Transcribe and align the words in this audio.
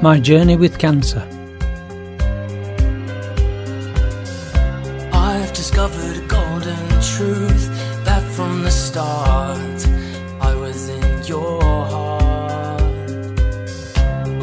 My 0.00 0.20
Journey 0.20 0.54
with 0.54 0.78
Cancer. 0.78 1.26
I've 5.12 5.52
discovered 5.52 6.16
a 6.16 6.26
golden 6.28 6.88
truth 7.00 7.66
that 8.04 8.22
from 8.36 8.62
the 8.62 8.70
start 8.70 9.88
I 10.40 10.54
was 10.54 10.88
in 10.88 11.24
your 11.24 11.60
heart. 11.62 12.80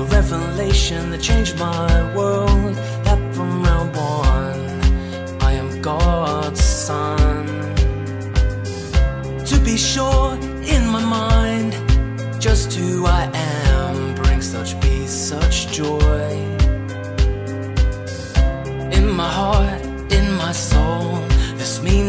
A 0.01 0.05
revelation 0.11 1.11
that 1.11 1.21
changed 1.21 1.57
my 1.57 2.13
world. 2.13 2.75
That 3.05 3.19
from 3.33 3.63
round 3.63 3.95
one 3.95 5.41
I 5.41 5.53
am 5.53 5.81
God's 5.81 6.61
son. 6.61 7.45
To 9.45 9.57
be 9.63 9.77
sure, 9.77 10.35
in 10.65 10.85
my 10.85 11.01
mind, 11.01 11.71
just 12.41 12.73
who 12.73 13.05
I 13.05 13.23
am 13.23 13.34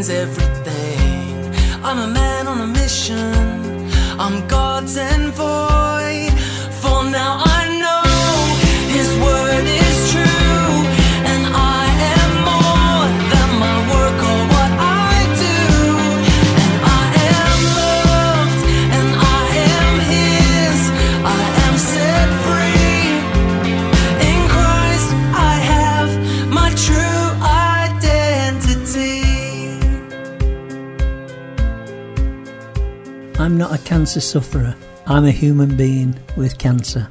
this 0.07 0.09
everything. 0.09 1.53
I'm 1.83 1.99
a 1.99 2.07
man 2.07 2.47
on 2.47 2.61
a 2.61 2.67
mission, 2.67 3.33
I'm 4.19 4.47
God's 4.47 4.97
envoy. 4.97 6.29
For 6.81 7.03
now 7.09 7.41
I 7.45 7.76
cancer 34.07 34.21
sufferer. 34.21 34.73
I'm 35.05 35.25
a 35.25 35.31
human 35.31 35.75
being 35.75 36.17
with 36.37 36.57
cancer. 36.57 37.09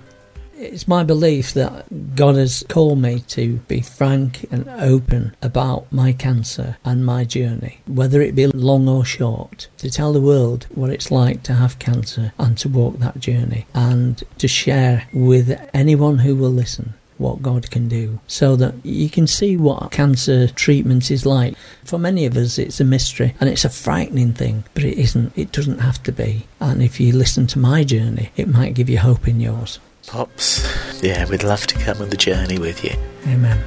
It's 0.56 0.88
my 0.88 1.02
belief 1.02 1.52
that 1.52 2.16
God 2.16 2.36
has 2.36 2.64
called 2.70 3.02
me 3.02 3.20
to 3.28 3.56
be 3.68 3.82
frank 3.82 4.46
and 4.50 4.66
open 4.66 5.36
about 5.42 5.92
my 5.92 6.14
cancer 6.14 6.78
and 6.86 7.04
my 7.04 7.24
journey, 7.24 7.80
whether 7.86 8.22
it 8.22 8.34
be 8.34 8.46
long 8.46 8.88
or 8.88 9.04
short, 9.04 9.68
to 9.76 9.90
tell 9.90 10.14
the 10.14 10.22
world 10.22 10.68
what 10.74 10.88
it's 10.88 11.10
like 11.10 11.42
to 11.42 11.52
have 11.52 11.78
cancer 11.78 12.32
and 12.38 12.56
to 12.56 12.68
walk 12.70 12.96
that 13.00 13.20
journey, 13.20 13.66
and 13.74 14.24
to 14.38 14.48
share 14.48 15.06
with 15.12 15.50
anyone 15.74 16.16
who 16.16 16.34
will 16.34 16.48
listen 16.48 16.94
what 17.18 17.42
God 17.42 17.70
can 17.70 17.88
do 17.88 18.18
so 18.26 18.56
that 18.56 18.74
you 18.84 19.08
can 19.08 19.26
see 19.26 19.56
what 19.56 19.90
cancer 19.90 20.48
treatment 20.48 21.10
is 21.10 21.26
like. 21.26 21.54
For 21.84 21.98
many 21.98 22.26
of 22.26 22.36
us, 22.36 22.58
it's 22.58 22.80
a 22.80 22.84
mystery 22.84 23.34
and 23.40 23.48
it's 23.48 23.64
a 23.64 23.70
frightening 23.70 24.32
thing, 24.32 24.64
but 24.74 24.84
it 24.84 24.98
isn't. 24.98 25.32
It 25.36 25.52
doesn't 25.52 25.78
have 25.78 26.02
to 26.04 26.12
be. 26.12 26.46
And 26.60 26.82
if 26.82 27.00
you 27.00 27.12
listen 27.12 27.46
to 27.48 27.58
my 27.58 27.84
journey, 27.84 28.30
it 28.36 28.48
might 28.48 28.74
give 28.74 28.88
you 28.88 28.98
hope 28.98 29.28
in 29.28 29.40
yours. 29.40 29.78
Pops, 30.06 31.02
yeah, 31.02 31.28
we'd 31.28 31.42
love 31.42 31.66
to 31.66 31.78
come 31.78 32.00
on 32.00 32.10
the 32.10 32.16
journey 32.16 32.58
with 32.58 32.84
you. 32.84 32.92
Amen. 33.26 33.62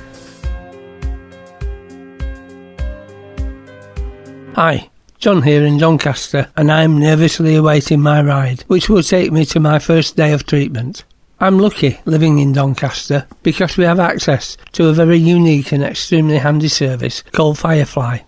Hi, 4.55 4.89
John 5.19 5.41
here 5.41 5.65
in 5.65 5.77
Doncaster, 5.77 6.49
and 6.55 6.71
I'm 6.71 6.97
nervously 6.97 7.55
awaiting 7.55 8.01
my 8.01 8.21
ride, 8.21 8.61
which 8.67 8.89
will 8.89 9.03
take 9.03 9.31
me 9.31 9.45
to 9.45 9.59
my 9.59 9.79
first 9.79 10.15
day 10.15 10.31
of 10.33 10.45
treatment. 10.45 11.03
I'm 11.41 11.57
lucky 11.57 11.97
living 12.03 12.39
in 12.39 12.51
Doncaster 12.51 13.25
because 13.43 13.77
we 13.77 13.85
have 13.85 13.99
access 13.99 14.57
to 14.73 14.89
a 14.89 14.93
very 14.93 15.17
unique 15.17 15.71
and 15.71 15.81
extremely 15.81 16.37
handy 16.37 16.67
service 16.67 17.23
called 17.31 17.57
Firefly. 17.57 18.19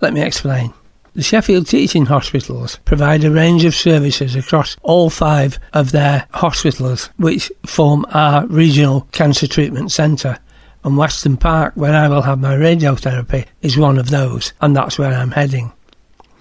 Let 0.00 0.12
me 0.12 0.22
explain. 0.22 0.74
The 1.14 1.22
Sheffield 1.22 1.68
Teaching 1.68 2.06
Hospitals 2.06 2.80
provide 2.84 3.22
a 3.22 3.30
range 3.30 3.64
of 3.64 3.76
services 3.76 4.34
across 4.34 4.76
all 4.82 5.08
five 5.08 5.60
of 5.72 5.92
their 5.92 6.26
hospitals, 6.32 7.10
which 7.16 7.52
form 7.64 8.04
our 8.10 8.44
regional 8.48 9.02
cancer 9.12 9.46
treatment 9.46 9.92
centre. 9.92 10.38
And 10.82 10.96
Weston 10.96 11.36
Park, 11.36 11.74
where 11.76 11.94
I 11.94 12.08
will 12.08 12.22
have 12.22 12.40
my 12.40 12.56
radiotherapy, 12.56 13.46
is 13.62 13.78
one 13.78 13.98
of 13.98 14.10
those, 14.10 14.52
and 14.60 14.76
that's 14.76 14.98
where 14.98 15.12
I'm 15.12 15.30
heading. 15.30 15.72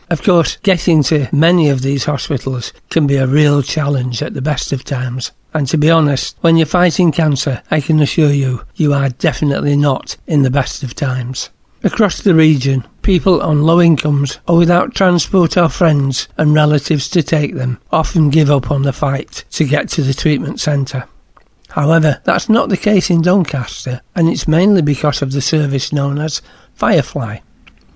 Of 0.10 0.24
course, 0.24 0.58
getting 0.58 1.04
to 1.04 1.28
many 1.32 1.70
of 1.70 1.82
these 1.82 2.06
hospitals 2.06 2.74
can 2.90 3.06
be 3.06 3.18
a 3.18 3.28
real 3.28 3.62
challenge 3.62 4.24
at 4.24 4.34
the 4.34 4.42
best 4.42 4.72
of 4.72 4.84
times. 4.84 5.32
And 5.58 5.68
to 5.70 5.78
be 5.80 5.90
honest, 5.90 6.38
when 6.42 6.56
you're 6.56 6.68
fighting 6.68 7.12
cancer, 7.12 7.64
I 7.72 7.82
can 7.82 8.00
assure 8.00 8.32
you, 8.32 8.62
you 8.76 8.94
are 8.94 9.10
definitely 9.10 9.76
not 9.76 10.16
in 10.28 10.44
the 10.44 10.52
best 10.52 10.84
of 10.84 10.94
times. 10.94 11.50
Across 11.84 12.22
the 12.22 12.36
region, 12.36 12.86
people 13.02 13.42
on 13.42 13.64
low 13.64 13.82
incomes 13.82 14.38
or 14.48 14.56
without 14.56 14.94
transport 14.94 15.58
or 15.58 15.68
friends 15.68 16.28
and 16.38 16.54
relatives 16.54 17.10
to 17.10 17.24
take 17.24 17.56
them 17.56 17.80
often 17.92 18.30
give 18.30 18.52
up 18.52 18.70
on 18.70 18.84
the 18.84 18.94
fight 18.94 19.46
to 19.54 19.66
get 19.66 19.90
to 19.90 20.04
the 20.04 20.14
treatment 20.14 20.60
centre. 20.60 21.06
However, 21.70 22.22
that's 22.24 22.50
not 22.50 22.70
the 22.70 22.78
case 22.78 23.10
in 23.10 23.24
Doncaster, 23.24 24.02
and 24.16 24.30
it's 24.30 24.48
mainly 24.48 24.84
because 24.84 25.24
of 25.24 25.32
the 25.32 25.42
service 25.42 25.92
known 25.92 26.20
as 26.20 26.44
Firefly. 26.76 27.40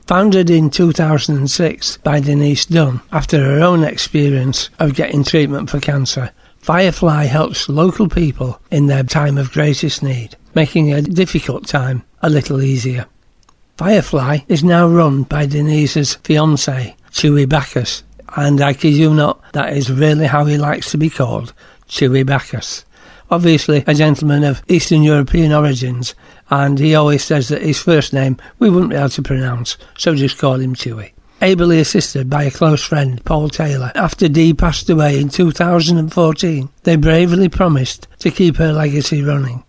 Founded 0.08 0.50
in 0.50 0.72
2006 0.72 1.98
by 1.98 2.22
Denise 2.22 2.66
Dunn 2.66 3.02
after 3.12 3.38
her 3.38 3.62
own 3.62 3.84
experience 3.84 4.72
of 4.80 4.96
getting 4.96 5.24
treatment 5.24 5.70
for 5.70 5.80
cancer, 5.80 6.32
Firefly 6.62 7.24
helps 7.24 7.68
local 7.68 8.08
people 8.08 8.62
in 8.70 8.86
their 8.86 9.02
time 9.02 9.40
of 9.40 9.52
greatest 9.52 10.04
need, 10.04 10.36
making 10.54 10.94
a 10.94 11.02
difficult 11.02 11.66
time 11.66 12.04
a 12.22 12.30
little 12.30 12.62
easier. 12.62 13.08
Firefly 13.78 14.40
is 14.48 14.64
now 14.64 14.88
run 14.88 15.24
by 15.24 15.48
Denise's 15.48 16.16
fiance, 16.16 16.96
Chewy 17.12 17.50
Bacchus, 17.50 18.04
and 18.36 18.62
I 18.62 18.74
kid 18.74 18.94
you 18.94 19.12
not, 19.12 19.42
that 19.54 19.76
is 19.76 19.92
really 19.92 20.28
how 20.28 20.46
he 20.46 20.60
likes 20.60 20.92
to 20.92 21.00
be 21.00 21.10
called, 21.10 21.52
Chewy 21.90 22.24
Bacchus. 22.24 22.86
Obviously, 23.32 23.84
a 23.88 23.96
gentleman 23.96 24.44
of 24.44 24.62
Eastern 24.68 25.02
European 25.02 25.52
origins, 25.52 26.14
and 26.52 26.78
he 26.78 26.94
always 26.94 27.24
says 27.24 27.48
that 27.48 27.64
his 27.64 27.82
first 27.82 28.14
name 28.14 28.38
we 28.60 28.70
wouldn't 28.70 28.92
be 28.92 28.98
able 28.98 29.10
to 29.10 29.24
pronounce, 29.24 29.78
so 29.98 30.14
just 30.14 30.38
call 30.38 30.60
him 30.60 30.76
Chewy. 30.76 31.12
Ably 31.44 31.80
assisted 31.80 32.30
by 32.30 32.44
a 32.44 32.52
close 32.52 32.84
friend, 32.84 33.24
Paul 33.26 33.50
Taylor, 33.50 33.92
after 33.96 34.30
Dee 34.30 34.54
passed 34.54 34.88
away 34.92 35.20
in 35.20 35.30
2014, 35.30 36.70
they 36.84 36.96
bravely 36.96 37.50
promised 37.50 38.08
to 38.20 38.30
keep 38.30 38.58
her 38.58 38.72
legacy 38.72 39.24
running. 39.24 39.64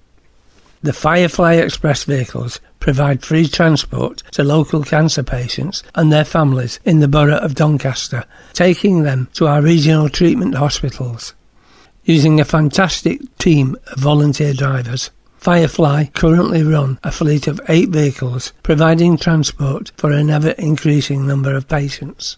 The 0.83 0.93
Firefly 0.93 1.55
Express 1.55 2.05
vehicles 2.05 2.61
provide 2.79 3.25
free 3.25 3.49
transport 3.49 4.23
to 4.33 4.45
local 4.45 4.83
cancer 4.83 5.23
patients 5.23 5.83
and 5.95 6.13
their 6.13 6.27
families 6.27 6.79
in 6.85 7.01
the 7.01 7.09
borough 7.09 7.39
of 7.39 7.55
Doncaster, 7.55 8.25
taking 8.53 9.05
them 9.05 9.29
to 9.35 9.47
our 9.47 9.63
regional 9.63 10.11
treatment 10.11 10.57
hospitals. 10.57 11.35
Using 12.05 12.39
a 12.39 12.45
fantastic 12.45 13.21
team 13.39 13.77
of 13.93 13.99
volunteer 13.99 14.53
drivers, 14.53 15.11
Firefly 15.43 16.05
currently 16.15 16.63
run 16.63 17.01
a 17.03 17.11
fleet 17.11 17.49
of 17.49 17.61
eight 17.69 17.89
vehicles 17.89 18.53
providing 18.63 19.17
transport 19.17 19.91
for 19.97 20.13
an 20.13 20.31
ever 20.31 20.51
increasing 20.51 21.27
number 21.27 21.57
of 21.57 21.67
patients. 21.67 22.37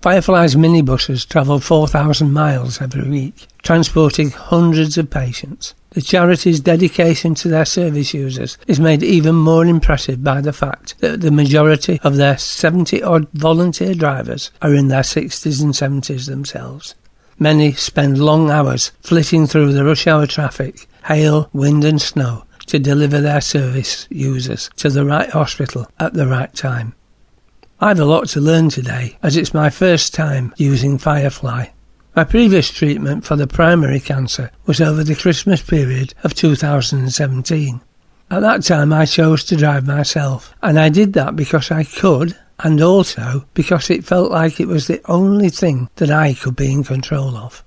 Firefly's 0.00 0.54
minibuses 0.54 1.28
travel 1.28 1.60
4,000 1.60 2.32
miles 2.32 2.80
every 2.80 3.06
week, 3.06 3.46
transporting 3.62 4.30
hundreds 4.30 4.96
of 4.96 5.10
patients. 5.10 5.74
The 5.90 6.00
charity's 6.00 6.60
dedication 6.60 7.34
to 7.34 7.48
their 7.48 7.66
service 7.66 8.14
users 8.14 8.56
is 8.66 8.80
made 8.80 9.02
even 9.02 9.34
more 9.34 9.66
impressive 9.66 10.24
by 10.24 10.40
the 10.40 10.54
fact 10.54 10.98
that 11.00 11.20
the 11.20 11.30
majority 11.30 12.00
of 12.02 12.16
their 12.16 12.38
70 12.38 13.02
odd 13.02 13.28
volunteer 13.34 13.92
drivers 13.92 14.50
are 14.62 14.74
in 14.74 14.88
their 14.88 15.02
60s 15.02 15.62
and 15.62 15.74
70s 15.74 16.28
themselves. 16.28 16.94
Many 17.42 17.72
spend 17.72 18.18
long 18.18 18.50
hours 18.50 18.92
flitting 19.00 19.46
through 19.46 19.72
the 19.72 19.82
rush 19.82 20.06
hour 20.06 20.26
traffic, 20.26 20.86
hail, 21.06 21.48
wind, 21.54 21.84
and 21.84 21.98
snow 21.98 22.44
to 22.66 22.78
deliver 22.78 23.18
their 23.18 23.40
service 23.40 24.06
users 24.10 24.68
to 24.76 24.90
the 24.90 25.06
right 25.06 25.30
hospital 25.30 25.90
at 25.98 26.12
the 26.12 26.26
right 26.26 26.52
time. 26.52 26.94
I've 27.80 27.98
a 27.98 28.04
lot 28.04 28.28
to 28.28 28.42
learn 28.42 28.68
today 28.68 29.16
as 29.22 29.38
it's 29.38 29.54
my 29.54 29.70
first 29.70 30.12
time 30.12 30.52
using 30.58 30.98
Firefly. 30.98 31.68
My 32.14 32.24
previous 32.24 32.70
treatment 32.70 33.24
for 33.24 33.36
the 33.36 33.46
primary 33.46 34.00
cancer 34.00 34.50
was 34.66 34.82
over 34.82 35.02
the 35.02 35.14
Christmas 35.14 35.62
period 35.62 36.12
of 36.22 36.34
2017. 36.34 37.80
At 38.30 38.40
that 38.40 38.64
time, 38.64 38.92
I 38.92 39.06
chose 39.06 39.44
to 39.44 39.56
drive 39.56 39.86
myself, 39.86 40.54
and 40.62 40.78
I 40.78 40.90
did 40.90 41.14
that 41.14 41.36
because 41.36 41.70
I 41.70 41.84
could, 41.84 42.36
and 42.62 42.80
also 42.80 43.44
because 43.54 43.90
it 43.90 44.04
felt 44.04 44.30
like 44.30 44.60
it 44.60 44.68
was 44.68 44.86
the 44.86 45.00
only 45.06 45.48
thing 45.48 45.88
that 45.96 46.10
I 46.10 46.34
could 46.34 46.56
be 46.56 46.72
in 46.72 46.84
control 46.84 47.36
of. 47.36 47.64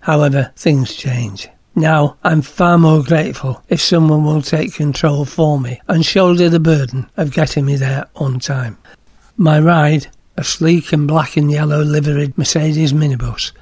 However, 0.00 0.52
things 0.56 0.94
change. 0.94 1.48
Now, 1.74 2.16
I'm 2.22 2.42
far 2.42 2.76
more 2.76 3.02
grateful 3.02 3.62
if 3.68 3.80
someone 3.80 4.24
will 4.24 4.42
take 4.42 4.74
control 4.74 5.24
for 5.24 5.58
me 5.58 5.80
and 5.88 6.04
shoulder 6.04 6.48
the 6.48 6.60
burden 6.60 7.08
of 7.16 7.32
getting 7.32 7.64
me 7.64 7.76
there 7.76 8.06
on 8.16 8.40
time. 8.40 8.76
My 9.36 9.58
ride, 9.58 10.08
a 10.36 10.44
sleek 10.44 10.92
and 10.92 11.08
black 11.08 11.36
and 11.36 11.50
yellow 11.50 11.82
liveried 11.82 12.36
Mercedes 12.36 12.92
minibus, 12.92 13.52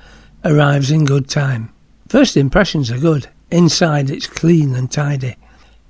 arrives 0.44 0.90
in 0.90 1.04
good 1.04 1.28
time. 1.28 1.72
First 2.08 2.36
impressions 2.36 2.90
are 2.90 2.98
good. 2.98 3.28
Inside 3.50 4.10
it's 4.10 4.26
clean 4.26 4.74
and 4.74 4.90
tidy. 4.90 5.36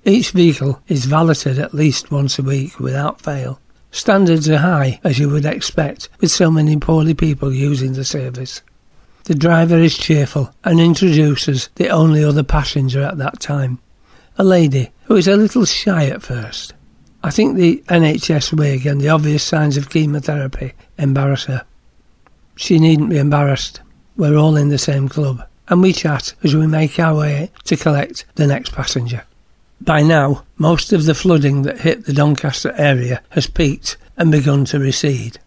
Each 0.04 0.32
vehicle 0.32 0.82
is 0.88 1.06
valeted 1.06 1.58
at 1.58 1.74
least 1.74 2.10
once 2.10 2.38
a 2.38 2.42
week 2.42 2.78
without 2.80 3.20
fail. 3.20 3.60
Standards 3.92 4.48
are 4.48 4.58
high, 4.58 5.00
as 5.02 5.18
you 5.18 5.28
would 5.28 5.44
expect, 5.44 6.08
with 6.20 6.30
so 6.30 6.50
many 6.50 6.76
poorly 6.76 7.14
people 7.14 7.52
using 7.52 7.92
the 7.92 8.04
service. 8.04 8.62
The 9.24 9.34
driver 9.34 9.78
is 9.78 9.98
cheerful 9.98 10.52
and 10.64 10.80
introduces 10.80 11.68
the 11.74 11.88
only 11.88 12.24
other 12.24 12.42
passenger 12.42 13.02
at 13.02 13.18
that 13.18 13.40
time, 13.40 13.78
a 14.38 14.44
lady 14.44 14.90
who 15.04 15.16
is 15.16 15.28
a 15.28 15.36
little 15.36 15.64
shy 15.64 16.06
at 16.06 16.22
first. 16.22 16.72
I 17.22 17.30
think 17.30 17.56
the 17.56 17.82
NHS 17.88 18.52
wig 18.52 18.86
and 18.86 19.00
the 19.00 19.10
obvious 19.10 19.42
signs 19.42 19.76
of 19.76 19.90
chemotherapy 19.90 20.72
embarrass 20.96 21.44
her. 21.44 21.64
She 22.56 22.78
needn't 22.78 23.10
be 23.10 23.18
embarrassed. 23.18 23.80
We're 24.16 24.36
all 24.36 24.56
in 24.56 24.68
the 24.68 24.78
same 24.78 25.08
club, 25.08 25.46
and 25.68 25.82
we 25.82 25.92
chat 25.92 26.34
as 26.42 26.54
we 26.54 26.66
make 26.66 26.98
our 26.98 27.14
way 27.14 27.50
to 27.64 27.76
collect 27.76 28.24
the 28.36 28.46
next 28.46 28.72
passenger. 28.72 29.24
By 29.80 30.02
now, 30.02 30.44
most 30.58 30.92
of 30.92 31.06
the 31.06 31.14
flooding 31.14 31.62
that 31.62 31.80
hit 31.80 32.04
the 32.04 32.12
Doncaster 32.12 32.74
area 32.76 33.22
has 33.30 33.46
peaked 33.46 33.96
and 34.16 34.30
begun 34.30 34.66
to 34.66 34.78
recede. 34.78 35.38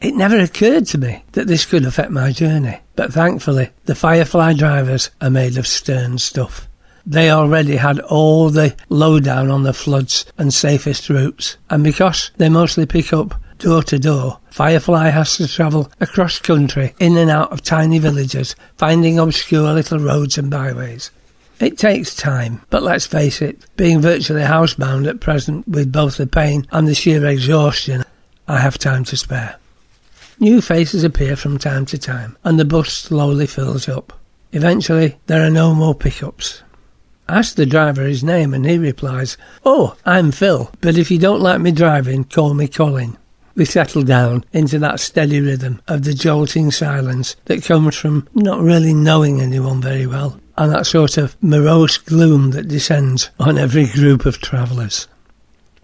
It 0.00 0.14
never 0.14 0.38
occurred 0.38 0.86
to 0.86 0.98
me 0.98 1.24
that 1.32 1.46
this 1.46 1.64
could 1.64 1.84
affect 1.84 2.10
my 2.10 2.32
journey, 2.32 2.80
but 2.96 3.12
thankfully 3.12 3.70
the 3.84 3.94
Firefly 3.94 4.54
drivers 4.54 5.10
are 5.20 5.30
made 5.30 5.56
of 5.56 5.66
stern 5.66 6.18
stuff. 6.18 6.66
They 7.06 7.30
already 7.30 7.76
had 7.76 8.00
all 8.00 8.50
the 8.50 8.74
lowdown 8.88 9.50
on 9.50 9.62
the 9.62 9.72
floods 9.72 10.24
and 10.36 10.52
safest 10.52 11.08
routes, 11.08 11.56
and 11.68 11.84
because 11.84 12.30
they 12.38 12.48
mostly 12.48 12.86
pick 12.86 13.12
up 13.12 13.40
door 13.58 13.82
to 13.84 13.98
door, 13.98 14.38
Firefly 14.50 15.10
has 15.10 15.36
to 15.36 15.46
travel 15.46 15.92
across 16.00 16.38
country 16.38 16.94
in 16.98 17.16
and 17.16 17.30
out 17.30 17.52
of 17.52 17.62
tiny 17.62 17.98
villages, 17.98 18.56
finding 18.76 19.18
obscure 19.18 19.72
little 19.72 19.98
roads 19.98 20.38
and 20.38 20.50
byways. 20.50 21.10
It 21.60 21.76
takes 21.76 22.14
time, 22.14 22.62
but 22.70 22.82
let's 22.82 23.06
face 23.06 23.42
it, 23.42 23.64
being 23.76 24.00
virtually 24.00 24.40
housebound 24.40 25.06
at 25.06 25.20
present 25.20 25.68
with 25.68 25.92
both 25.92 26.16
the 26.16 26.26
pain 26.26 26.66
and 26.72 26.88
the 26.88 26.94
sheer 26.94 27.26
exhaustion, 27.26 28.02
I 28.48 28.58
have 28.58 28.78
time 28.78 29.04
to 29.04 29.16
spare. 29.16 29.56
New 30.38 30.62
faces 30.62 31.04
appear 31.04 31.36
from 31.36 31.58
time 31.58 31.84
to 31.86 31.98
time, 31.98 32.38
and 32.44 32.58
the 32.58 32.64
bus 32.64 32.90
slowly 32.90 33.46
fills 33.46 33.90
up. 33.90 34.18
Eventually, 34.52 35.18
there 35.26 35.46
are 35.46 35.50
no 35.50 35.74
more 35.74 35.94
pickups. 35.94 36.62
Ask 37.28 37.56
the 37.56 37.66
driver 37.66 38.04
his 38.04 38.24
name 38.24 38.54
and 38.54 38.64
he 38.64 38.78
replies, 38.78 39.36
Oh, 39.64 39.96
I'm 40.06 40.32
Phil, 40.32 40.70
but 40.80 40.96
if 40.96 41.10
you 41.10 41.18
don't 41.18 41.42
like 41.42 41.60
me 41.60 41.72
driving, 41.72 42.24
call 42.24 42.54
me 42.54 42.66
Colin. 42.68 43.18
We 43.54 43.66
settle 43.66 44.02
down 44.02 44.44
into 44.52 44.78
that 44.78 44.98
steady 44.98 45.40
rhythm 45.40 45.82
of 45.86 46.04
the 46.04 46.14
jolting 46.14 46.70
silence 46.70 47.36
that 47.44 47.62
comes 47.62 47.96
from 47.96 48.26
not 48.34 48.60
really 48.60 48.94
knowing 48.94 49.40
anyone 49.40 49.82
very 49.82 50.06
well, 50.06 50.40
and 50.60 50.70
that 50.70 50.86
sort 50.86 51.16
of 51.16 51.42
morose 51.42 51.96
gloom 51.96 52.50
that 52.50 52.68
descends 52.68 53.30
on 53.40 53.56
every 53.56 53.86
group 53.86 54.26
of 54.26 54.42
travellers. 54.42 55.08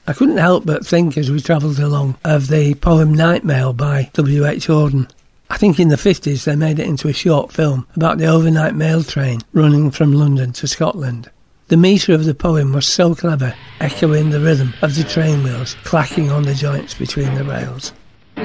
I 0.07 0.13
couldn't 0.13 0.37
help 0.37 0.67
but 0.67 0.87
think 0.87 1.17
as 1.17 1.31
we 1.31 1.41
travelled 1.41 1.79
along 1.79 2.17
of 2.25 2.49
the 2.49 2.75
poem 2.75 3.15
Night 3.15 3.43
Mail 3.43 3.73
by 3.73 4.11
W. 4.13 4.45
H. 4.45 4.69
Auden. 4.69 5.11
I 5.49 5.57
think 5.57 5.81
in 5.81 5.89
the 5.89 5.97
50s 5.97 6.45
they 6.45 6.57
made 6.57 6.79
it 6.79 6.87
into 6.87 7.09
a 7.09 7.15
short 7.15 7.53
film 7.53 7.87
about 7.97 8.19
the 8.19 8.27
overnight 8.27 8.75
mail 8.75 9.03
train 9.03 9.41
running 9.55 9.91
from 9.91 10.13
London 10.13 10.53
to 10.53 10.69
Scotland. 10.69 11.31
The 11.69 11.79
metre 11.79 12.13
of 12.13 12.27
the 12.27 12.35
poem 12.35 12.75
was 12.75 12.87
so 12.87 13.15
clever, 13.15 13.55
echoing 13.81 14.29
the 14.29 14.41
rhythm 14.41 14.75
of 14.83 14.95
the 14.95 15.05
train 15.05 15.43
wheels 15.43 15.75
clacking 15.85 16.31
on 16.31 16.43
the 16.43 16.55
joints 16.55 16.93
between 16.93 17.35
the 17.35 17.45
rails. 17.45 17.93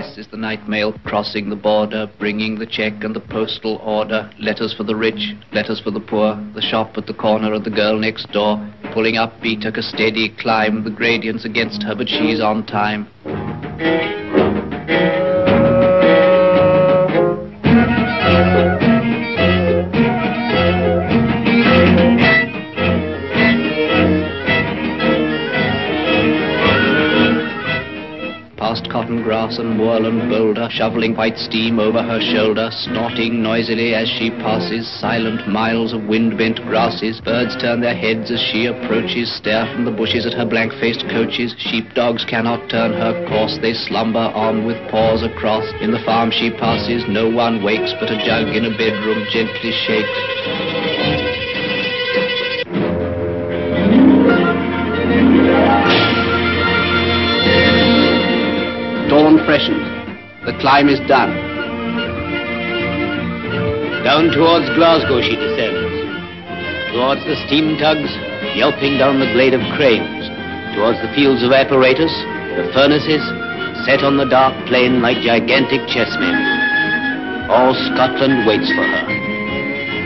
This 0.02 0.18
is 0.18 0.28
the 0.32 0.38
night 0.38 0.68
mail 0.68 0.94
crossing 1.06 1.52
the 1.52 1.56
border, 1.56 2.10
bringing 2.18 2.58
the 2.58 2.66
check 2.66 3.04
and 3.04 3.16
the 3.16 3.20
postal 3.20 3.76
order. 3.86 4.32
Letters 4.40 4.74
for 4.74 4.84
the 4.84 4.96
rich, 4.96 5.36
letters 5.54 5.80
for 5.80 5.92
the 5.92 6.00
poor. 6.00 6.44
The 6.56 6.62
shop 6.62 6.98
at 6.98 7.06
the 7.06 7.14
corner 7.14 7.54
and 7.54 7.64
the 7.64 7.70
girl 7.70 8.00
next 8.00 8.32
door. 8.32 8.58
Pulling 8.96 9.18
up, 9.18 9.40
Beattock 9.42 9.78
a 9.78 9.84
steady 9.84 10.30
climb. 10.40 10.84
The 10.84 10.90
gradient's 10.90 11.46
against 11.46 11.84
her, 11.84 11.94
but 11.94 12.10
she's 12.10 12.42
on 12.42 12.66
time. 12.66 13.10
Past 28.72 28.90
cotton 28.90 29.22
grass 29.22 29.60
and 29.60 29.76
moorland 29.76 30.30
boulder, 30.30 30.70
shoveling 30.72 31.14
white 31.14 31.36
steam 31.36 31.78
over 31.78 32.02
her 32.02 32.22
shoulder, 32.22 32.70
snorting 32.72 33.44
noisily 33.44 33.94
as 33.94 34.08
she 34.08 34.30
passes, 34.30 34.88
silent 35.02 35.46
miles 35.46 35.92
of 35.92 36.06
wind-bent 36.06 36.56
grasses. 36.64 37.20
Birds 37.20 37.54
turn 37.60 37.82
their 37.82 37.94
heads 37.94 38.32
as 38.32 38.40
she 38.40 38.68
approaches, 38.68 39.28
stare 39.36 39.68
from 39.76 39.84
the 39.84 39.92
bushes 39.92 40.26
at 40.26 40.32
her 40.32 40.46
blank-faced 40.46 41.04
coaches. 41.12 41.54
Sheepdogs 41.60 42.24
cannot 42.24 42.70
turn 42.70 42.94
her 42.94 43.28
course, 43.28 43.60
they 43.62 43.74
slumber 43.74 44.32
on 44.32 44.66
with 44.66 44.80
paws 44.90 45.22
across. 45.22 45.68
In 45.82 45.92
the 45.92 46.00
farm 46.06 46.32
she 46.32 46.50
passes, 46.50 47.04
no 47.10 47.30
one 47.30 47.62
wakes, 47.62 47.92
but 48.00 48.08
a 48.08 48.24
jug 48.24 48.56
in 48.56 48.64
a 48.64 48.72
bedroom 48.72 49.28
gently 49.36 49.76
shakes. 49.84 50.91
Climb 60.62 60.88
is 60.88 61.02
done. 61.10 61.34
Down 64.06 64.30
towards 64.34 64.70
Glasgow 64.78 65.22
she 65.22 65.36
descends. 65.36 65.90
Towards 66.94 67.26
the 67.26 67.38
steam 67.46 67.78
tugs, 67.78 68.10
yelping 68.54 68.98
down 68.98 69.20
the 69.20 69.30
glade 69.34 69.54
of 69.54 69.62
cranes. 69.78 70.30
Towards 70.78 71.02
the 71.02 71.12
fields 71.14 71.44
of 71.44 71.52
apparatus, 71.52 72.14
the 72.58 72.70
furnaces, 72.74 73.22
set 73.86 74.06
on 74.06 74.18
the 74.18 74.30
dark 74.30 74.54
plain 74.68 75.02
like 75.02 75.18
gigantic 75.26 75.82
chessmen. 75.90 76.38
All 77.50 77.74
Scotland 77.92 78.46
waits 78.46 78.70
for 78.72 78.86
her. 78.86 79.06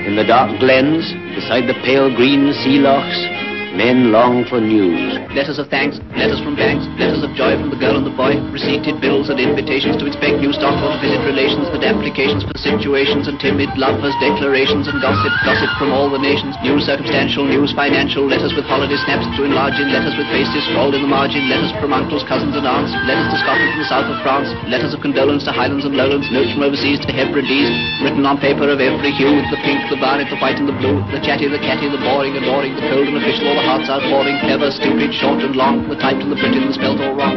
In 0.07 0.15
the 0.15 0.25
dark 0.25 0.59
glens, 0.59 1.03
beside 1.35 1.67
the 1.67 1.77
pale 1.83 2.13
green 2.15 2.53
sea 2.63 2.79
lochs, 2.79 3.34
men 3.75 4.15
long 4.15 4.47
for 4.47 4.63
news. 4.63 5.19
Letters 5.35 5.59
of 5.59 5.67
thanks, 5.67 5.99
letters 6.15 6.39
from 6.39 6.55
banks, 6.55 6.87
letters 6.95 7.19
of 7.19 7.35
joy 7.35 7.59
from 7.59 7.67
the 7.67 7.75
girl 7.75 7.99
and 7.99 8.07
the 8.07 8.15
boy, 8.15 8.39
receipted 8.55 9.03
bills 9.03 9.27
and 9.27 9.35
invitations 9.35 9.99
to 9.99 10.07
inspect 10.07 10.39
new 10.39 10.55
stock 10.55 10.79
or 10.79 10.95
to 10.95 10.99
visit 11.03 11.19
relations, 11.27 11.67
and 11.75 11.83
applications 11.83 12.47
for 12.47 12.55
situations 12.55 13.27
and 13.27 13.35
timid 13.43 13.67
lovers, 13.75 14.15
declarations 14.23 14.87
and 14.87 15.03
gossip, 15.03 15.31
gossip 15.43 15.67
from 15.75 15.91
all 15.91 16.07
the 16.07 16.17
nations, 16.17 16.55
news 16.63 16.87
circumstantial, 16.87 17.43
news 17.43 17.75
financial, 17.75 18.23
letters 18.23 18.55
with 18.55 18.63
holiday 18.63 18.95
snaps 19.03 19.27
to 19.35 19.43
enlarge 19.43 19.75
in, 19.75 19.91
letters 19.91 20.15
with 20.15 20.25
faces 20.31 20.63
scrawled 20.71 20.95
in 20.95 21.03
the 21.03 21.11
margin, 21.11 21.51
letters 21.51 21.75
from 21.83 21.91
uncles, 21.91 22.23
cousins 22.31 22.55
and 22.55 22.63
aunts, 22.63 22.95
letters 23.03 23.27
to 23.27 23.37
Scotland 23.43 23.69
from 23.75 23.81
the 23.83 23.91
south 23.91 24.07
of 24.07 24.17
France, 24.23 24.47
letters 24.71 24.95
of 24.95 25.03
condolence 25.03 25.43
to 25.43 25.51
Highlands 25.51 25.83
and 25.83 25.99
Lowlands, 25.99 26.31
notes 26.31 26.55
from 26.55 26.63
overseas 26.63 27.03
to 27.03 27.11
Hebrides, 27.11 27.75
written 27.99 28.23
on 28.23 28.39
paper 28.39 28.71
of 28.71 28.79
every 28.79 29.11
hue, 29.11 29.43
the 29.51 29.59
pink, 29.67 29.83
the 29.91 29.99
violet, 29.99 30.31
the 30.31 30.39
white 30.39 30.55
and 30.55 30.71
the 30.71 30.77
blue, 30.79 31.03
the 31.11 31.19
chatty, 31.19 31.51
the 31.51 31.59
catty, 31.59 31.91
the 31.91 31.99
boring, 31.99 32.39
adoring, 32.39 32.71
the 32.79 32.85
cold 32.87 33.03
and 33.03 33.19
official, 33.19 33.51
all 33.51 33.59
the 33.59 33.64
hearts 33.65 33.89
outpouring, 33.89 34.37
clever, 34.45 34.69
stupid, 34.69 35.09
short 35.17 35.41
and 35.41 35.57
long, 35.57 35.89
the 35.89 35.97
typed 35.97 36.21
and 36.21 36.31
the 36.31 36.37
printed 36.37 36.61
and 36.61 36.73
spelt 36.73 37.01
all 37.01 37.17
wrong. 37.17 37.35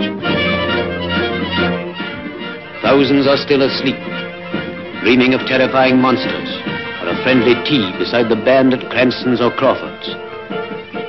Thousands 2.85 3.27
are 3.27 3.41
still 3.41 3.65
asleep, 3.65 3.99
dreaming 5.01 5.33
of 5.33 5.41
terrifying 5.49 5.97
monsters, 5.97 6.53
or 7.01 7.09
a 7.11 7.17
friendly 7.25 7.57
tea 7.65 7.91
beside 7.97 8.29
the 8.29 8.37
band 8.37 8.73
at 8.77 8.85
Cranston's 8.93 9.41
or 9.41 9.51
Crawford's. 9.57 10.09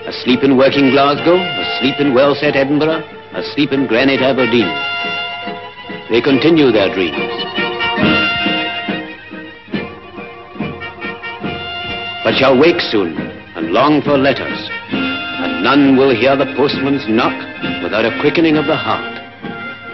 Asleep 0.07 0.41
in 0.43 0.57
working 0.57 0.89
Glasgow, 0.89 1.37
asleep 1.37 1.99
in 1.99 2.15
well-set 2.15 2.55
Edinburgh, 2.55 3.03
asleep 3.35 3.71
in 3.71 3.85
granite 3.85 4.23
Aberdeen. 4.23 4.67
They 6.09 6.21
continue 6.21 6.71
their 6.71 6.89
dreams. 6.95 7.15
But 12.23 12.35
shall 12.35 12.59
wake 12.59 12.81
soon 12.81 13.15
and 13.55 13.71
long 13.71 14.01
for 14.01 14.17
letters, 14.17 14.69
none 15.69 15.97
will 15.97 16.09
hear 16.09 16.35
the 16.35 16.51
postman's 16.57 17.07
knock 17.07 17.37
without 17.83 18.03
a 18.03 18.19
quickening 18.21 18.57
of 18.57 18.65
the 18.65 18.75
heart. 18.75 19.17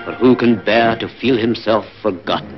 For 0.05 0.13
who 0.13 0.33
can 0.33 0.63
bear 0.63 0.97
to 0.99 1.09
feel 1.19 1.37
himself 1.37 1.85
forgotten? 2.01 2.55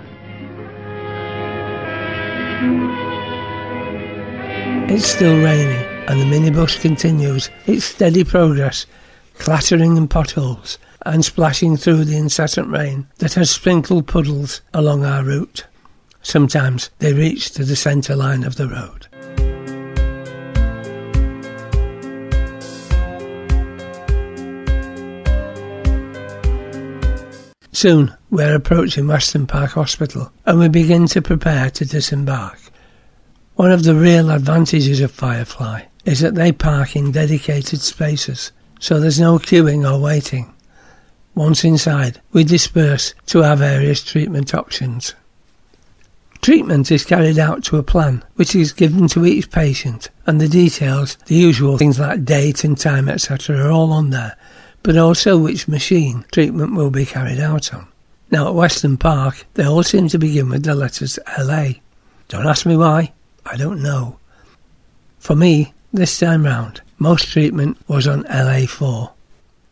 It's 4.88 5.08
still 5.08 5.36
raining, 5.44 5.84
and 6.08 6.22
the 6.22 6.26
minibus 6.26 6.80
continues 6.80 7.50
its 7.66 7.86
steady 7.86 8.24
progress, 8.24 8.86
clattering 9.40 9.98
in 9.98 10.08
potholes 10.08 10.78
and 11.04 11.26
splashing 11.26 11.76
through 11.76 12.06
the 12.06 12.18
incessant 12.18 12.70
rain 12.70 13.08
that 13.18 13.34
has 13.34 13.50
sprinkled 13.50 14.06
puddles 14.06 14.62
along 14.76 15.04
our 15.04 15.24
route. 15.24 15.66
Sometimes 16.22 16.92
they 17.00 17.14
reach 17.14 17.50
to 17.52 17.64
the 17.64 17.76
centre 17.76 18.16
line 18.16 18.44
of 18.44 18.58
the 18.58 18.68
road. 18.68 19.08
Soon 27.78 28.18
we're 28.32 28.56
approaching 28.56 29.06
Weston 29.06 29.46
Park 29.46 29.74
Hospital 29.74 30.32
and 30.48 30.58
we 30.58 30.68
begin 30.68 31.06
to 31.10 31.22
prepare 31.22 31.70
to 31.70 31.86
disembark. 31.86 32.60
One 33.54 33.72
of 33.72 33.84
the 33.84 33.94
real 33.94 34.32
advantages 34.32 35.00
of 35.00 35.12
Firefly 35.12 35.84
is 36.04 36.20
that 36.22 36.34
they 36.34 36.52
park 36.52 36.96
in 36.96 37.12
dedicated 37.12 37.82
spaces, 37.82 38.52
so 38.80 39.00
there's 39.00 39.20
no 39.20 39.38
queuing 39.38 39.88
or 39.88 40.02
waiting. 40.02 40.52
Once 41.36 41.64
inside, 41.64 42.20
we 42.32 42.44
disperse 42.44 43.14
to 43.28 43.44
our 43.44 43.56
various 43.56 44.04
treatment 44.04 44.56
options. 44.56 45.14
Treatment 46.42 46.92
is 46.92 47.06
carried 47.06 47.38
out 47.38 47.64
to 47.66 47.78
a 47.78 47.84
plan 47.84 48.26
which 48.38 48.56
is 48.56 48.74
given 48.74 49.08
to 49.10 49.24
each 49.24 49.52
patient, 49.52 50.10
and 50.26 50.42
the 50.42 50.48
details, 50.48 51.16
the 51.28 51.36
usual 51.36 51.78
things 51.78 52.00
like 52.00 52.26
date 52.26 52.64
and 52.64 52.76
time, 52.76 53.08
etc., 53.08 53.56
are 53.56 53.70
all 53.70 53.94
on 53.94 54.10
there, 54.10 54.36
but 54.88 54.96
also 54.96 55.38
which 55.38 55.68
machine 55.68 56.24
treatment 56.32 56.74
will 56.74 56.90
be 56.90 57.06
carried 57.06 57.42
out 57.42 57.74
on. 57.74 57.86
Now, 58.32 58.48
at 58.48 58.54
Weston 58.54 58.96
Park, 58.96 59.46
they 59.56 59.66
all 59.66 59.84
seem 59.84 60.08
to 60.08 60.18
begin 60.18 60.48
with 60.48 60.64
the 60.64 60.76
letters 60.76 61.20
LA. 61.38 61.72
Don't 62.30 62.48
ask 62.48 62.66
me 62.66 62.78
why, 62.78 63.12
I 63.46 63.58
don't 63.58 63.84
know. 63.84 64.18
For 65.20 65.36
me, 65.36 65.74
this 65.92 66.18
time 66.18 66.46
round, 66.46 66.80
most 67.00 67.30
treatment 67.30 67.78
was 67.90 68.08
on 68.08 68.24
LA4. 68.24 69.12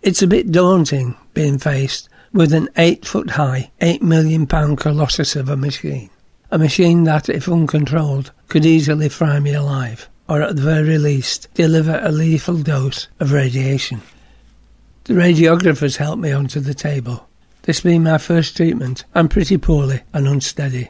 It's 0.01 0.21
a 0.21 0.27
bit 0.27 0.51
daunting 0.51 1.15
being 1.33 1.59
faced 1.59 2.09
with 2.33 2.53
an 2.53 2.67
8 2.75 3.05
foot 3.05 3.29
high, 3.29 3.71
8 3.79 4.01
million 4.01 4.45
pound 4.45 4.79
colossus 4.79 5.37
of 5.37 5.47
a 5.47 5.55
machine. 5.55 6.09
A 6.51 6.57
machine 6.57 7.05
that, 7.05 7.29
if 7.29 7.47
uncontrolled, 7.47 8.33
could 8.49 8.65
easily 8.65 9.07
fry 9.07 9.39
me 9.39 9.53
alive, 9.53 10.09
or 10.27 10.41
at 10.41 10.57
the 10.57 10.61
very 10.61 10.97
least, 10.97 11.47
deliver 11.53 12.01
a 12.03 12.11
lethal 12.11 12.57
dose 12.57 13.07
of 13.21 13.31
radiation. 13.31 14.01
The 15.05 15.13
radiographers 15.13 15.97
helped 15.97 16.19
me 16.19 16.31
onto 16.31 16.59
the 16.59 16.73
table. 16.73 17.27
This 17.61 17.81
being 17.81 18.01
my 18.01 18.17
first 18.17 18.57
treatment, 18.57 19.03
I'm 19.13 19.29
pretty 19.29 19.55
poorly 19.55 20.01
and 20.13 20.27
unsteady. 20.27 20.89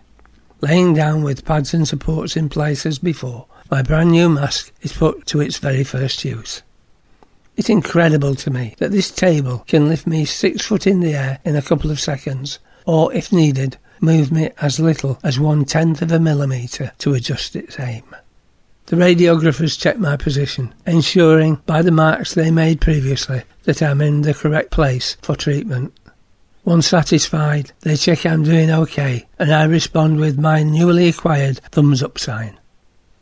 Laying 0.62 0.93
down 0.93 1.22
with 1.22 1.43
pads 1.43 1.74
and 1.74 1.86
supports 1.86 2.38
in 2.38 2.48
place 2.48 2.86
as 2.86 2.98
before, 2.98 3.45
my 3.69 3.81
brand 3.81 4.12
new 4.12 4.29
mask 4.29 4.72
is 4.81 4.93
put 4.93 5.25
to 5.25 5.41
its 5.41 5.57
very 5.57 5.84
first 5.84 6.24
use. 6.24 6.62
It's 7.57 7.69
incredible 7.69 8.36
to 8.36 8.50
me 8.50 8.75
that 8.77 8.91
this 8.91 9.12
table 9.12 9.65
can 9.67 9.89
lift 9.89 10.07
me 10.07 10.24
six 10.24 10.65
foot 10.65 10.88
in 10.88 11.01
the 11.01 11.13
air 11.13 11.39
in 11.43 11.57
a 11.57 11.62
couple 11.62 11.91
of 11.91 12.00
seconds, 12.00 12.60
or, 12.86 13.13
if 13.13 13.34
needed, 13.34 13.75
move 14.00 14.31
me 14.31 14.50
as 14.62 14.79
little 14.79 15.19
as 15.25 15.41
one 15.41 15.65
tenth 15.65 16.01
of 16.01 16.13
a 16.13 16.22
millimetre 16.22 16.93
to 17.00 17.13
adjust 17.13 17.53
its 17.53 17.77
aim. 17.81 18.15
The 18.88 18.98
radiographers 18.98 19.80
check 19.80 19.98
my 19.98 20.15
position, 20.15 20.74
ensuring 20.86 21.56
by 21.65 21.82
the 21.82 21.92
marks 21.92 22.36
they 22.36 22.51
made 22.51 22.82
previously 22.82 23.42
that 23.63 23.82
I'm 23.82 24.00
in 24.00 24.22
the 24.22 24.34
correct 24.34 24.70
place 24.70 25.18
for 25.24 25.36
treatment. 25.36 25.92
Once 26.63 26.88
satisfied, 26.88 27.72
they 27.82 27.96
check 27.96 28.25
I'm 28.25 28.44
doing 28.44 28.70
okay, 28.70 29.25
and 29.39 29.51
I 29.51 29.63
respond 29.63 30.20
with 30.20 30.38
my 30.38 30.62
newly 30.62 31.08
acquired 31.08 31.62
thumbs 31.72 32.04
up 32.04 32.20
sign. 32.20 32.60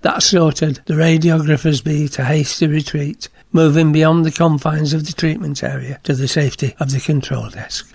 That 0.02 0.22
sorted, 0.22 0.82
the 0.86 0.96
radiographers 0.96 1.82
beat 1.82 2.20
a 2.20 2.26
hasty 2.26 2.68
retreat, 2.68 3.30
moving 3.54 3.94
beyond 3.94 4.26
the 4.26 4.32
confines 4.32 4.94
of 4.94 5.06
the 5.06 5.14
treatment 5.14 5.64
area 5.64 6.02
to 6.04 6.14
the 6.14 6.28
safety 6.28 6.76
of 6.78 6.92
the 6.92 7.00
control 7.00 7.50
desk. 7.50 7.94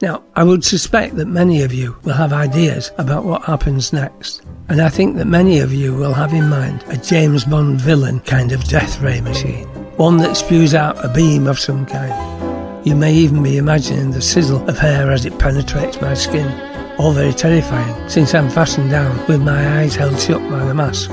Now, 0.00 0.22
I 0.36 0.44
would 0.44 0.64
suspect 0.64 1.16
that 1.16 1.26
many 1.26 1.62
of 1.62 1.74
you 1.74 1.96
will 2.04 2.12
have 2.12 2.32
ideas 2.32 2.92
about 2.98 3.24
what 3.24 3.42
happens 3.42 3.92
next, 3.92 4.42
and 4.68 4.80
I 4.80 4.88
think 4.88 5.16
that 5.16 5.26
many 5.26 5.58
of 5.58 5.72
you 5.72 5.92
will 5.92 6.14
have 6.14 6.32
in 6.32 6.48
mind 6.48 6.84
a 6.86 6.96
James 6.96 7.44
Bond 7.44 7.80
villain 7.80 8.20
kind 8.20 8.52
of 8.52 8.62
death 8.62 9.00
ray 9.02 9.20
machine, 9.20 9.66
one 9.96 10.18
that 10.18 10.36
spews 10.36 10.72
out 10.72 11.04
a 11.04 11.08
beam 11.08 11.48
of 11.48 11.58
some 11.58 11.84
kind. 11.84 12.86
You 12.86 12.94
may 12.94 13.12
even 13.12 13.42
be 13.42 13.56
imagining 13.56 14.12
the 14.12 14.22
sizzle 14.22 14.68
of 14.68 14.78
hair 14.78 15.10
as 15.10 15.26
it 15.26 15.36
penetrates 15.36 16.00
my 16.00 16.14
skin, 16.14 16.48
all 16.96 17.10
very 17.10 17.32
terrifying 17.32 18.08
since 18.08 18.36
I'm 18.36 18.50
fastened 18.50 18.90
down 18.90 19.26
with 19.26 19.42
my 19.42 19.80
eyes 19.80 19.96
held 19.96 20.20
shut 20.20 20.40
by 20.48 20.64
the 20.64 20.74
mask. 20.74 21.10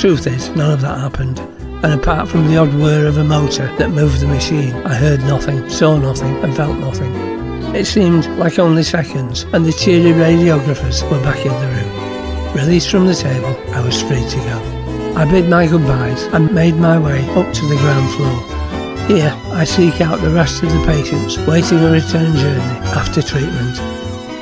Truth 0.00 0.26
is, 0.26 0.48
none 0.56 0.72
of 0.72 0.80
that 0.80 0.98
happened, 0.98 1.38
and 1.84 2.00
apart 2.00 2.28
from 2.28 2.48
the 2.48 2.56
odd 2.56 2.72
whir 2.76 3.06
of 3.06 3.18
a 3.18 3.24
motor 3.24 3.66
that 3.76 3.90
moved 3.90 4.20
the 4.20 4.26
machine, 4.26 4.72
I 4.86 4.94
heard 4.94 5.20
nothing, 5.20 5.68
saw 5.68 5.98
nothing, 5.98 6.34
and 6.42 6.56
felt 6.56 6.78
nothing. 6.78 7.31
It 7.74 7.86
seemed 7.86 8.26
like 8.38 8.58
only 8.58 8.82
seconds, 8.82 9.44
and 9.54 9.64
the 9.64 9.72
cheery 9.72 10.12
radiographers 10.12 11.02
were 11.10 11.22
back 11.22 11.46
in 11.46 11.52
the 11.52 11.68
room. 11.68 12.54
Released 12.54 12.90
from 12.90 13.06
the 13.06 13.14
table, 13.14 13.56
I 13.74 13.80
was 13.80 14.02
free 14.02 14.22
to 14.28 14.36
go. 14.36 15.14
I 15.16 15.24
bid 15.24 15.48
my 15.48 15.66
goodbyes 15.66 16.24
and 16.34 16.54
made 16.54 16.74
my 16.74 16.98
way 16.98 17.26
up 17.30 17.50
to 17.54 17.66
the 17.66 17.76
ground 17.76 18.10
floor. 18.14 19.06
Here, 19.08 19.32
I 19.52 19.64
seek 19.64 20.02
out 20.02 20.20
the 20.20 20.30
rest 20.30 20.62
of 20.62 20.70
the 20.70 20.84
patients 20.84 21.38
waiting 21.46 21.78
a 21.78 21.90
return 21.90 22.36
journey 22.36 22.78
after 22.92 23.22
treatment. 23.22 23.78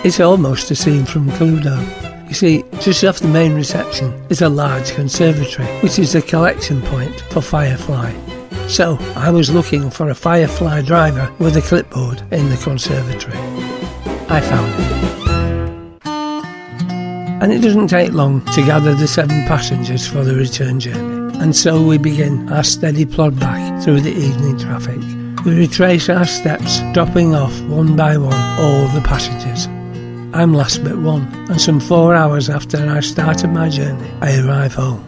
It's 0.04 0.18
almost 0.18 0.72
a 0.72 0.74
scene 0.74 1.04
from 1.04 1.30
Cluedo. 1.30 2.28
You 2.28 2.34
see, 2.34 2.64
just 2.80 3.04
off 3.04 3.20
the 3.20 3.28
main 3.28 3.54
reception 3.54 4.12
is 4.28 4.42
a 4.42 4.48
large 4.48 4.92
conservatory, 4.92 5.68
which 5.82 6.00
is 6.00 6.14
the 6.14 6.22
collection 6.22 6.82
point 6.82 7.20
for 7.30 7.40
Firefly. 7.40 8.12
So 8.68 8.98
I 9.16 9.30
was 9.30 9.50
looking 9.50 9.90
for 9.90 10.10
a 10.10 10.14
Firefly 10.14 10.82
driver 10.82 11.32
with 11.38 11.56
a 11.56 11.62
clipboard 11.62 12.22
in 12.32 12.48
the 12.48 12.56
conservatory. 12.56 13.38
I 14.28 14.40
found 14.40 14.74
it. 14.74 15.00
And 17.42 17.52
it 17.52 17.62
doesn't 17.62 17.88
take 17.88 18.12
long 18.12 18.44
to 18.52 18.62
gather 18.62 18.94
the 18.94 19.08
seven 19.08 19.46
passengers 19.46 20.06
for 20.06 20.22
the 20.22 20.34
return 20.34 20.78
journey. 20.78 21.36
And 21.38 21.56
so 21.56 21.82
we 21.82 21.96
begin 21.96 22.52
our 22.52 22.62
steady 22.62 23.06
plod 23.06 23.40
back 23.40 23.82
through 23.82 24.02
the 24.02 24.12
evening 24.12 24.58
traffic. 24.58 25.00
We 25.44 25.56
retrace 25.56 26.10
our 26.10 26.26
steps, 26.26 26.80
dropping 26.92 27.34
off 27.34 27.58
one 27.62 27.96
by 27.96 28.18
one 28.18 28.60
all 28.60 28.88
the 28.88 29.00
passengers. 29.00 29.66
I'm 30.34 30.52
last 30.52 30.84
but 30.84 30.98
one, 30.98 31.22
and 31.50 31.60
some 31.60 31.80
four 31.80 32.14
hours 32.14 32.50
after 32.50 32.76
I 32.76 33.00
started 33.00 33.48
my 33.48 33.68
journey, 33.68 34.08
I 34.20 34.38
arrive 34.40 34.74
home. 34.74 35.06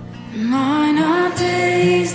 Days 1.36 2.14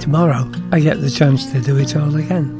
Tomorrow, 0.00 0.50
I 0.72 0.80
get 0.80 1.02
the 1.02 1.10
chance 1.10 1.52
to 1.52 1.60
do 1.60 1.76
it 1.76 1.94
all 1.94 2.16
again. 2.16 2.59